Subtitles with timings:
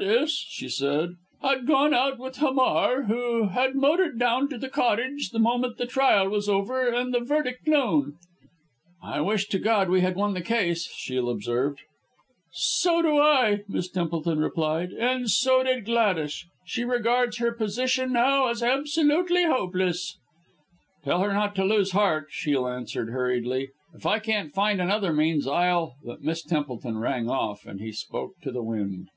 [0.00, 5.30] "Gladys," she said, "had gone out with Hamar, who had motored down to the cottage
[5.30, 8.14] the moment the trial was over and the verdict known."
[9.02, 11.80] "I wish to God we had won the case," Shiel observed.
[12.52, 18.48] "So do I," Miss Templeton replied, "and so did Gladys she regards her position now
[18.48, 20.16] as absolutely hopeless!"
[21.04, 23.70] "Tell her not to lose heart," Shiel answered hurriedly.
[23.94, 27.92] "If I can't find any other means, I'll" but Miss Templeton rang off, and he
[27.92, 29.08] spoke to the wind.